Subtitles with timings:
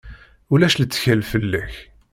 [0.53, 1.73] Ulac lettkal fell-ak.